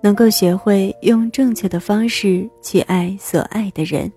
[0.00, 4.12] 能够学会用正确的方式去爱所爱的人，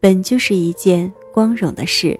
[0.00, 2.18] 本就是一件光荣的事。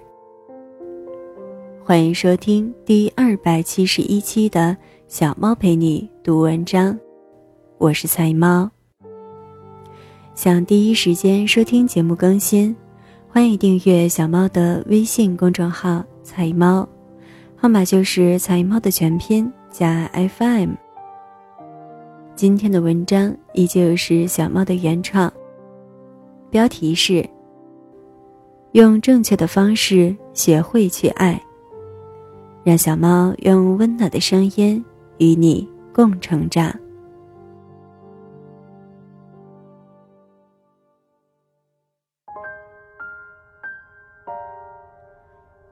[1.83, 4.75] 欢迎收听第二百七十一期的
[5.07, 6.97] 小猫陪你读文章，
[7.77, 8.67] 我是菜猫。
[10.33, 12.75] 想第一时间收听节目更新，
[13.29, 16.89] 欢迎订阅小猫的微信公众号“菜猫”，
[17.55, 20.84] 号码就是“菜猫”的全拼加 FM。
[22.35, 25.31] 今天的文章依旧是小猫的原创，
[26.51, 27.25] 标题是
[28.73, 31.41] “用正确的方式学会去爱”。
[32.61, 34.83] 让小猫用温暖的声音
[35.17, 36.77] 与你共成长。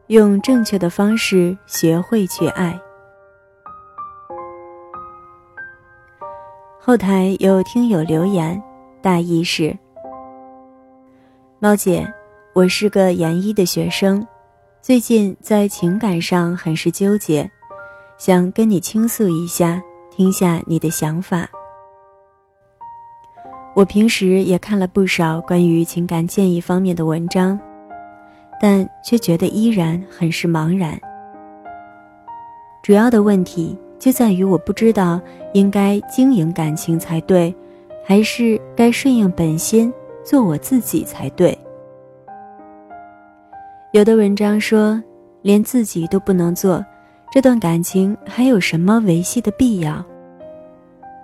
[0.08, 2.80] 用正确的方式学会去爱。
[6.86, 8.62] 后台有听友留言，
[9.02, 9.74] 大意是：
[11.58, 12.06] 猫姐，
[12.52, 14.28] 我是个研一的学生。
[14.82, 17.50] 最近在情感上很是纠结，
[18.18, 21.48] 想跟你倾诉一下，听下你的想法。
[23.74, 27.58] 我平时也看了不少关于情感建议方面的文章，
[28.60, 31.00] 但却觉得依然很是茫然。
[32.82, 35.18] 主要的问题就在于我不知道
[35.54, 37.56] 应该经营感情才对，
[38.04, 39.94] 还是该顺应本心
[40.26, 41.58] 做我自己才对。
[43.94, 45.02] 有的文章说，
[45.42, 46.86] 连自己都不能做，
[47.32, 50.04] 这段感情还有什么维系的必要？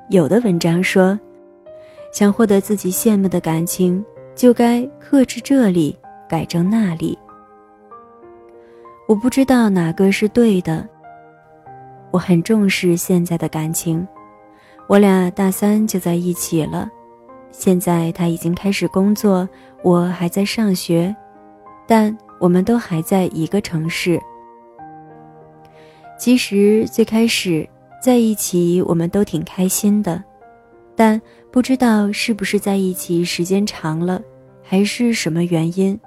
[0.09, 1.19] 有的文章说，
[2.13, 4.01] 想获得自己羡慕的感情，
[4.35, 5.93] 就该克制这里，
[6.29, 7.19] 改正那里。
[9.05, 10.87] 我不知道哪个是对的。
[12.11, 14.07] 我很重视现在的感情，
[14.87, 16.89] 我俩大三就在一起了，
[17.51, 19.47] 现在他已经开始工作，
[19.83, 21.15] 我还在上学，
[21.87, 22.17] 但。
[22.39, 24.17] 我们都还在一个城市。
[26.17, 27.67] 其实最开始
[28.01, 30.23] 在一起，我们都挺开心的，
[30.95, 31.21] 但
[31.51, 34.21] 不知道是不是在一起时间长了，
[34.63, 35.99] 还是什么原因，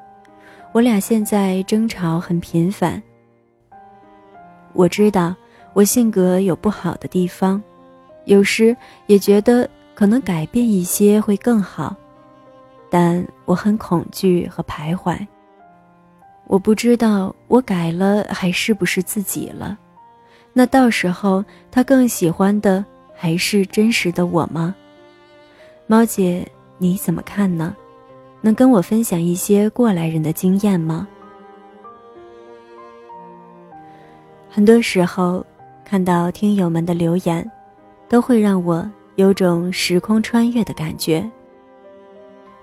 [0.73, 3.03] 我俩现在争吵很频繁。
[4.73, 5.37] 我知道
[5.75, 7.63] 我性格有不好的地方，
[8.27, 11.97] 有时也觉得可能改变一些会更好，
[12.91, 15.19] 但我很恐惧和徘徊。
[16.47, 19.79] 我不知道我改了还是不是自己了，
[20.53, 22.85] 那到时候他更喜欢的
[23.15, 24.75] 还是真实的我吗？
[25.87, 26.47] 猫姐
[26.77, 27.75] 你怎么看呢？
[28.43, 31.09] 能跟我分享一些过来人的经验吗？
[34.51, 35.47] 很多时候
[35.93, 37.51] 看到听友们的留言，
[38.09, 41.31] 都会让我有种时空穿越的感觉，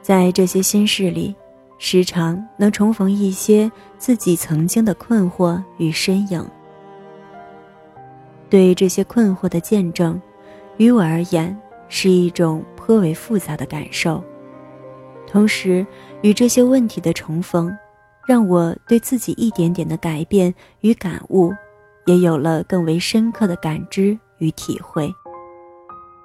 [0.02, 1.36] 在这些心事里。
[1.78, 6.44] 时常能重逢一些自己曾经的困惑与身影，
[8.50, 10.20] 对这些困惑的见证，
[10.78, 11.56] 于我而言
[11.88, 14.24] 是一种颇为复杂的感受。
[15.28, 15.86] 同时，
[16.24, 17.72] 与这些问题的重逢，
[18.26, 20.52] 让我对自己一点点的改变
[20.82, 21.54] 与感悟，
[22.10, 25.14] 也有了更为深刻的感知与体会。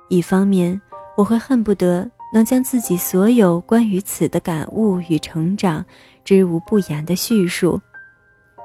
[0.08, 0.80] 一方面，
[1.14, 2.10] 我会恨不得。
[2.32, 5.84] 能将自己所有关于此的感悟与成长，
[6.24, 7.80] 知无不言的叙述，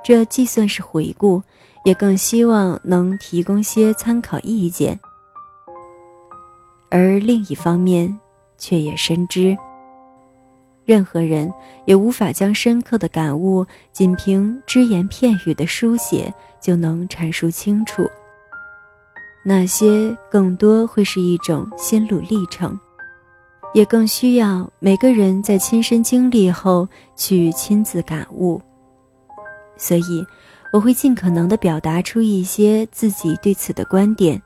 [0.03, 1.39] 这既算是回顾，
[1.83, 4.99] 也更希望能提供些参考意见。
[6.89, 8.19] 而另一方面，
[8.57, 9.55] 却也深知，
[10.83, 11.53] 任何人
[11.85, 18.09] 也无法将深刻的感悟仅凭只言片语的书写就能阐述清楚，
[19.43, 22.79] 那些更多会是一种心路历程。
[23.71, 28.59] 也更需要每个人在亲身经历后去亲自感悟，
[29.77, 30.25] 所以
[30.73, 34.41] 我会尽可能的表达出一些自己对此的观点，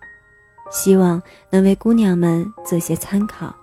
[0.69, 3.55] 希望能为姑娘们做些参考。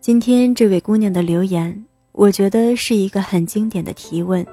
[0.00, 4.44] 今天这位姑娘的留言，我觉得是一个很经典的提问。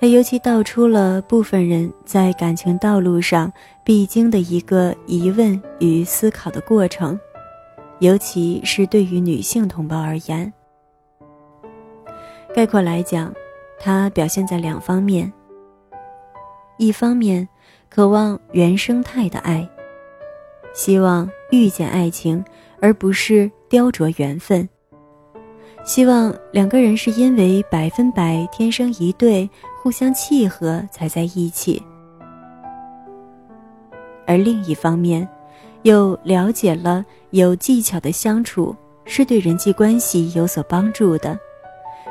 [0.00, 3.52] 他尤其道出了部分人在感情道路上
[3.82, 7.18] 必经的一个疑问与思考的过程，
[7.98, 10.52] 尤其是对于女性同胞而言。
[12.54, 13.34] 概括来讲，
[13.80, 15.32] 它表现在两方面：
[16.76, 17.48] 一方面，
[17.88, 19.68] 渴望原生态的爱，
[20.72, 22.44] 希望遇见爱情，
[22.80, 24.68] 而不是雕琢缘分。
[25.84, 29.48] 希望两个人是因为百分百天生一对，
[29.88, 31.82] 互相契合才在一起。
[34.26, 35.26] 而另一方面，
[35.80, 38.76] 又了解了有技巧的相处
[39.06, 41.38] 是对人际关系有所帮助的，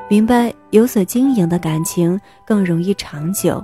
[0.09, 3.63] 明白有所经营的感情更容易长久，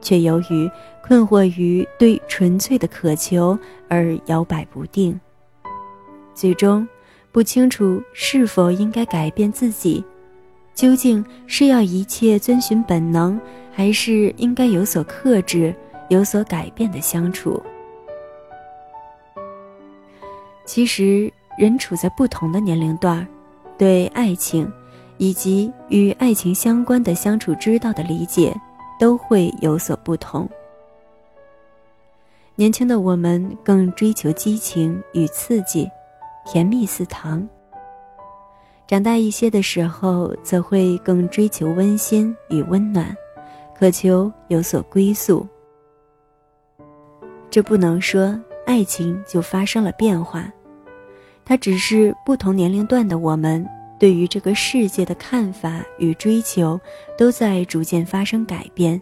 [0.00, 0.70] 却由于
[1.02, 5.20] 困惑于对纯粹的渴求而摇摆不定，
[6.34, 6.86] 最终
[7.32, 10.04] 不清楚是否应该改变自己。
[10.78, 13.36] 究竟是要一切遵循本能，
[13.72, 15.74] 还是应该有所克制、
[16.08, 17.60] 有所改变的相处？
[20.64, 23.26] 其实，人处在不同的年龄段，
[23.76, 24.72] 对爱情
[25.16, 28.54] 以及与爱情相关的相处之道的理解
[29.00, 30.48] 都会有所不同。
[32.54, 35.90] 年轻的我们更追求激情与刺激，
[36.46, 37.48] 甜蜜似糖。
[38.88, 43.14] 长大一些的时候，则会更追求温馨与温暖，
[43.78, 45.46] 渴求有所归宿。
[47.50, 50.50] 这不能说爱情就发生了变化，
[51.44, 53.62] 它只是不同年龄段的我们
[54.00, 56.80] 对于这个世界的看法与追求
[57.18, 58.98] 都在逐渐发生改变，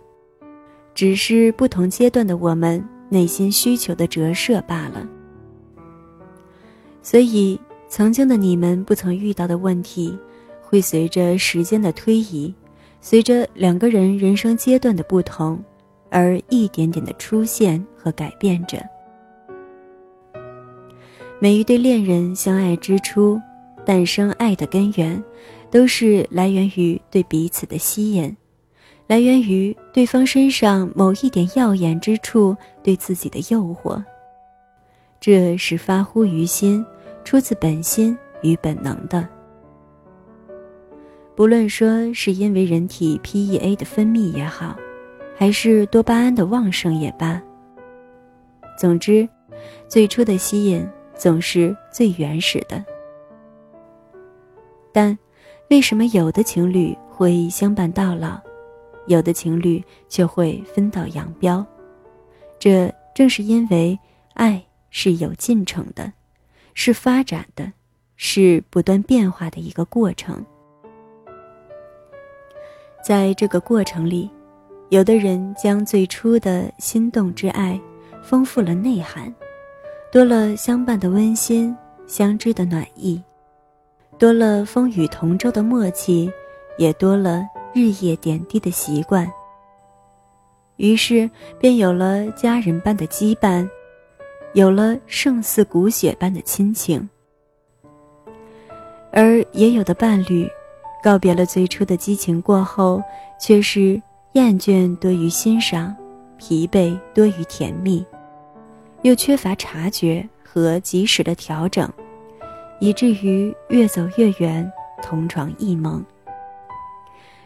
[0.94, 5.08] 只是不同阶段的我们内心需求的折射罢了。
[7.02, 7.56] 所以。
[7.88, 10.16] 曾经的你们不曾遇到的问题，
[10.60, 12.52] 会随着时间的推移，
[13.00, 15.62] 随着两个人人生阶段的不同，
[16.10, 18.82] 而一点点的出现和改变着。
[21.38, 23.40] 每一对恋人相爱之初，
[23.84, 25.22] 诞生爱的根源，
[25.70, 28.36] 都是来源于对彼此的吸引，
[29.06, 34.02] 来源于对方身上某一点耀眼之处对自己的诱惑。
[35.20, 36.84] 这是发乎于心。
[37.26, 39.28] 出自本心与本能的，
[41.34, 44.76] 不论说是因为人体 PEA 的分泌也好，
[45.36, 47.42] 还是多巴胺的旺盛也罢。
[48.78, 49.28] 总之，
[49.88, 52.84] 最初的吸引总是最原始的。
[54.92, 55.18] 但，
[55.68, 58.38] 为什么有的情侣会相伴到老，
[59.08, 61.66] 有的情侣却会分道扬镳？
[62.60, 63.98] 这正是因为
[64.34, 66.12] 爱是有进程的。
[66.78, 67.72] 是发展的，
[68.16, 70.44] 是不断变化的一个过程。
[73.02, 74.30] 在这个过程里，
[74.90, 77.80] 有的人将最初的心动之爱
[78.22, 79.34] 丰富了内涵，
[80.12, 81.74] 多了相伴的温馨、
[82.06, 83.20] 相知的暖意，
[84.18, 86.30] 多了风雨同舟的默契，
[86.76, 87.42] 也多了
[87.74, 89.26] 日夜点滴的习惯。
[90.76, 93.66] 于是，便有了家人般的羁绊。
[94.56, 97.06] 有了胜似骨血般的亲情，
[99.12, 100.48] 而也有的伴侣，
[101.02, 103.02] 告别了最初的激情过后，
[103.38, 104.00] 却是
[104.32, 105.94] 厌倦多于欣赏，
[106.38, 108.02] 疲惫多于甜蜜，
[109.02, 111.86] 又缺乏察觉和及时的调整，
[112.80, 114.72] 以至于越走越远，
[115.02, 116.02] 同床异梦。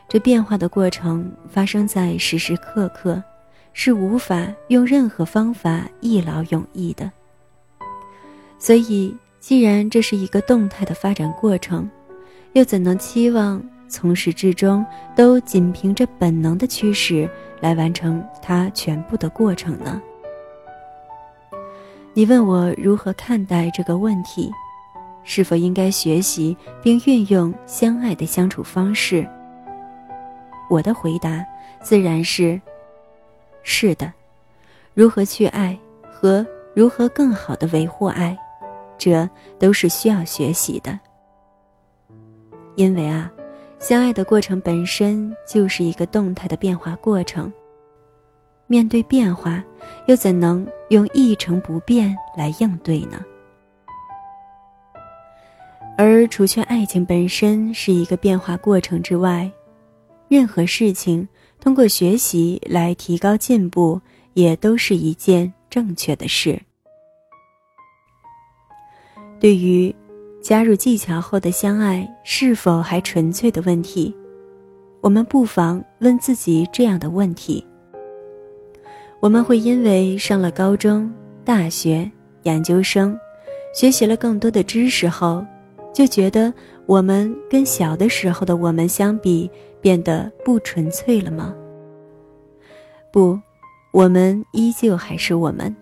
[0.07, 3.21] 这变化的过程发生在时时刻刻。
[3.73, 7.11] 是无法用任何方法一劳永逸的。
[8.59, 11.89] 所以，既然这是一个动态的发展过程，
[12.53, 14.85] 又怎能期望从始至终
[15.17, 17.29] 都仅凭着本能的驱使
[17.61, 20.03] 来完成它全部的过程呢？
[22.12, 24.50] 你问我如何看待这个问题？
[25.23, 29.27] 是否应该学习并运用相爱的相处方式？
[30.69, 31.45] 我的回答
[31.81, 32.61] 自然是。
[33.62, 34.12] 是的，
[34.95, 38.37] 如何去爱和如何更好的维护爱，
[38.99, 40.99] 这都是需要学习的。
[42.76, 43.31] 因为啊，
[43.79, 47.52] 相爱的过程本身就是一个动态的变化过程。
[48.67, 49.62] 面对变化，
[50.07, 53.21] 又怎能用一成不变来应对呢？
[55.99, 59.50] 而除却爱情本身是一个变化过程之外，
[60.29, 61.29] 任何事情。
[61.61, 64.00] 通过学习来提高进步，
[64.33, 66.59] 也都是一件正确的事。
[69.38, 69.95] 对于
[70.43, 74.14] 加入技巧后的相爱是否还纯粹的问题，
[75.02, 77.62] 我们不妨问自己这样的问题：
[79.21, 81.12] 我们会因为上了高中、
[81.45, 82.11] 大学、
[82.45, 83.19] 研究生，
[83.75, 85.45] 学习了更多的知识后，
[85.93, 86.52] 就觉得
[86.87, 89.50] 我们跟小的时候的我们相比？
[89.81, 91.55] 变得不纯粹了吗？
[93.13, 93.39] 不，
[93.93, 95.75] 我们依旧还是我们，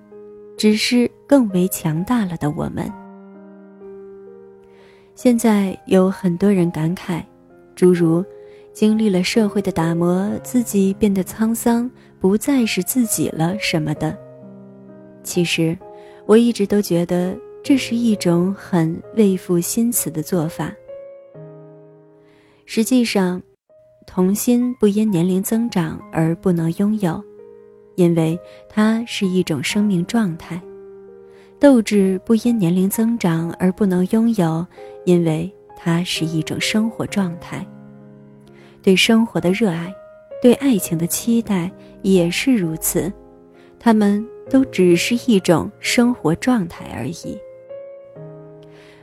[0.57, 2.91] 只是更为强大了的我们。
[5.15, 7.23] 现在有很多人感慨，
[7.75, 8.25] 诸如
[8.73, 11.91] 经历了社会的打磨，自己变得沧桑，
[12.21, 14.17] 不再是自己了什么的。
[15.25, 15.77] 其实，
[16.25, 20.73] 我一直都觉得这是一种很未赋新词的做法。
[22.65, 23.43] 实际上，
[24.11, 27.23] 童心不因年龄增长而不能拥有，
[27.95, 30.59] 因为它是一种生命状态；
[31.61, 34.67] 斗志不因年龄增长而不能拥有，
[35.05, 37.65] 因为它是一种生活状态。
[38.83, 39.95] 对生活的热爱，
[40.41, 43.13] 对爱情的期待也是如此，
[43.79, 47.39] 他们都只是一种生活状态而已。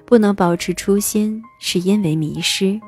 [0.03, 2.81] 不能保持初心，是因为迷失。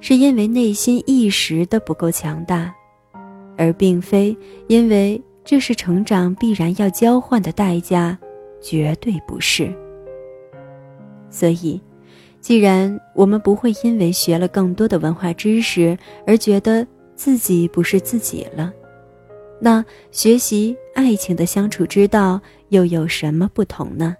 [0.00, 2.72] 是因为内心一时的不够强大，
[3.56, 4.36] 而并非
[4.68, 8.18] 因为这是成长必然要交换的代价，
[8.60, 9.72] 绝对不是。
[11.30, 11.80] 所以，
[12.40, 18.72] 既然我们不会因为学了更多的文化知识而觉得自己不是自己了，
[19.60, 24.16] 那学习爱情的相处之道又有什么不同呢？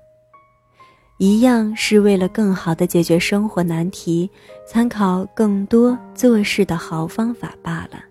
[1.18, 4.30] 一样是为了更好的解决生活难题，
[4.64, 8.04] 参考更多做事的好方法罢了。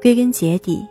[0.00, 0.82] 归根结底，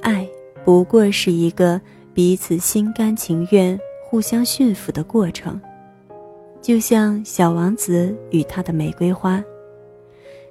[0.00, 0.26] 爱
[0.64, 1.78] 不过是一个
[2.14, 5.60] 彼此心甘情愿、互相驯服的过程，
[6.62, 9.44] 就像小王子与他的玫瑰花，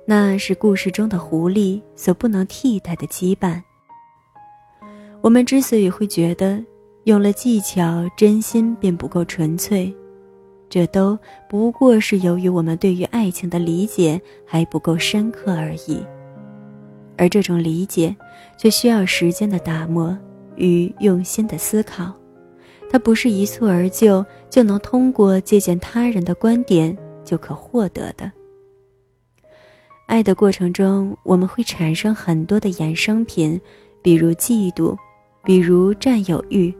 [0.05, 3.59] 那是故事中的狐狸所不能替代的羁绊。
[5.21, 6.63] 我们之所以会觉得，
[7.07, 9.95] 有了技巧，真心便不够纯粹，
[10.67, 16.05] 这都不过是由于我们对于爱情的理解还不够深刻而已。
[17.15, 18.13] 而这种理解，
[18.57, 20.17] 却需要时间的打磨
[20.57, 22.13] 与用心的思考，
[22.91, 28.29] 它不是一蹴而就就能通过借鉴他人的观点就可获得的。
[30.07, 33.57] 爱的过程中，我们会产生很多的衍生品，
[34.01, 34.93] 比如嫉妒，
[35.45, 36.75] 比如占有欲。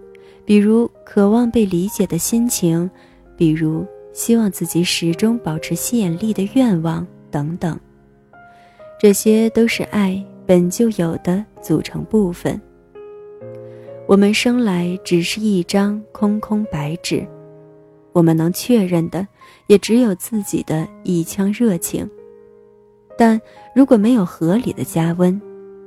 [0.48, 2.90] 比如渴望被理解的心情，
[3.36, 7.78] 比如希望自己始终保持吸引力的愿望等等，
[8.98, 12.60] 这些都是爱本就有的组成部分。
[14.08, 17.28] 我们生来只是一张空空白纸，
[18.14, 19.28] 我们能确认的
[19.68, 22.10] 也只有自己的一腔热情。
[23.18, 23.38] 但
[23.76, 25.42] 如果没有合理的加温，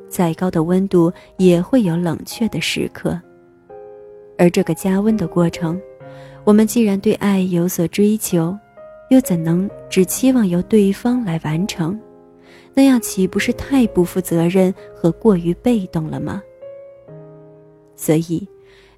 [0.07, 3.19] 再高的温度也会有冷却的时刻。
[4.41, 5.79] 而这个加温的过程，
[6.45, 8.59] 我们既然对爱有所追求，
[9.11, 12.01] 又怎能只期望由对方来完成？
[12.73, 16.41] 那样岂不是太不负责任和过于被动了吗？
[17.95, 18.49] 所以，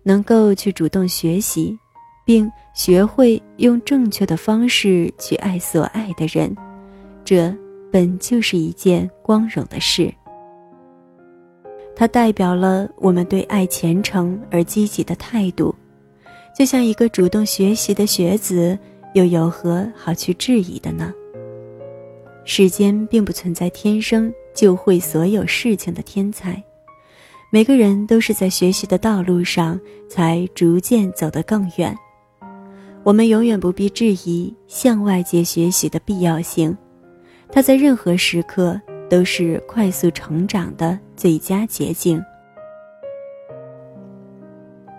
[0.04, 1.76] 能够去主动学习，
[2.24, 6.56] 并学会用正确的方式去爱所爱的人，
[7.24, 7.52] 这
[7.90, 10.14] 本就是一件光荣的事。
[11.94, 15.74] 它代表了我们对爱虔诚而积极的态度，
[16.56, 18.76] 就像一个主动学习的学子，
[19.14, 21.12] 又有何好去质疑的呢？
[22.44, 26.60] 世间并不存在天生就会所有事情的天才，
[27.50, 31.96] 每个人都是在学习的道路上才逐渐走得更远。
[33.04, 36.76] 我们永远不必质疑向外界学习的必要性，
[37.50, 38.80] 它在任何时刻。
[39.12, 42.20] 都是快速成长的最佳捷径。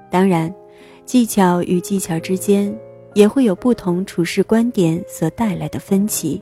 [0.09, 0.55] 当然，
[1.03, 2.73] 技巧与技巧之间
[3.13, 6.41] 也会有不同处事观点所带来的分歧。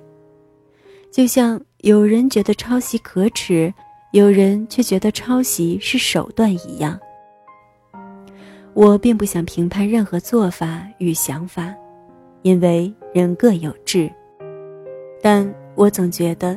[1.09, 3.73] 就像有人觉得抄袭可耻，
[4.11, 7.00] 有人却觉得抄袭是手段一样。
[8.75, 11.73] 我并不想评判任何做法与想法，
[12.43, 14.07] 因为人各有志。
[15.23, 16.55] 但我总觉得。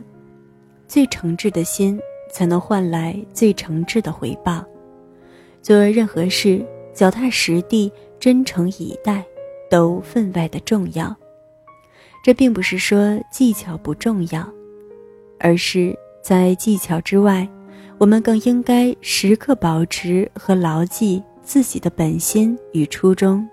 [0.87, 1.99] 最诚挚的心，
[2.35, 4.65] 才能换来最诚挚的回报。
[5.63, 9.25] 做任何事，脚踏实地、真诚以待，
[9.71, 11.15] 都分外的重要。
[12.25, 14.53] 这并不是说技巧不重要，
[15.39, 17.49] 而是在技巧之外，
[17.99, 23.49] 我们更应该时刻保持和牢记自己的本心与初衷，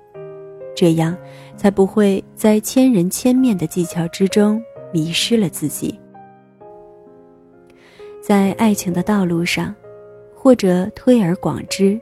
[0.76, 1.16] 这样
[1.56, 4.60] 才不会在千人千面的技巧之中
[4.92, 6.01] 迷失了自己。
[8.32, 9.76] 在爱情的道路上，
[10.34, 12.00] 或者推而广之，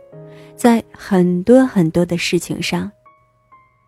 [0.55, 2.91] 在很多很多的事情上，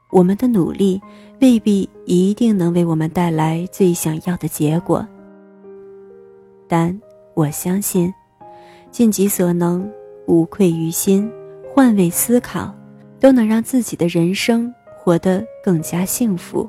[0.10, 1.00] 我们的努力
[1.40, 5.08] 未必一定能为我们带来最想要的结果。
[6.68, 7.00] 但
[7.36, 8.12] 我相信，
[8.90, 9.88] 尽己所能，
[10.26, 11.32] 无愧于心，
[11.72, 12.76] 换位思考，
[13.20, 16.68] 都能让自己的人生活得更加幸福。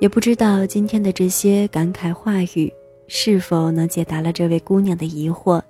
[0.00, 2.68] 也不知道今天的这些感慨话语。
[3.12, 5.60] 是否能解答了这位姑娘的疑惑？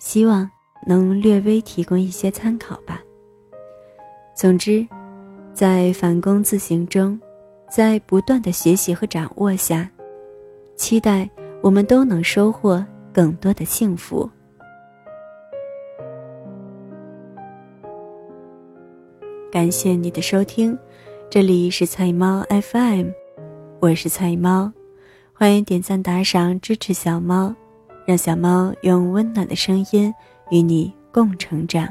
[0.00, 0.50] 希望
[0.86, 3.02] 能略微提供一些参考吧。
[4.34, 4.86] 总之，
[5.52, 7.20] 在反躬自省中，
[7.70, 9.90] 在不断的学习和掌握下，
[10.76, 11.28] 期待
[11.60, 12.82] 我们都能收获
[13.12, 14.28] 更多的幸福。
[19.52, 20.76] 感谢你的收听，
[21.28, 23.08] 这里是菜猫 FM，
[23.78, 24.72] 我是菜猫，
[25.38, 27.54] 欢迎点赞打赏支持小猫，
[28.06, 30.10] 让小猫用温暖的声音
[30.48, 31.86] 与你共成长。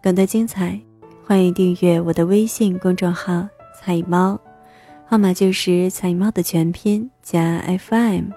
[0.00, 0.80] 更多精彩，
[1.24, 3.44] 欢迎订阅我的微信公众号
[3.76, 4.38] “菜猫”，
[5.04, 8.30] 号码就是“菜猫”的全拼加 FM。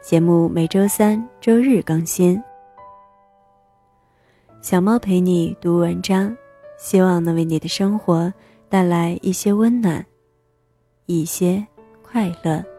[0.00, 2.42] 节目每周三、周日更新。
[4.62, 6.34] 小猫陪你读文章，
[6.78, 8.32] 希望能为你的生活
[8.70, 10.06] 带来一些温暖，
[11.04, 11.66] 一些
[12.14, 12.73] 快乐。